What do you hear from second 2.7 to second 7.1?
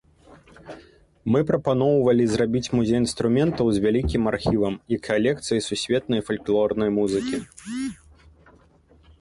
музей інструментаў з вялікім архівам і калекцыяй сусветнай фальклорнай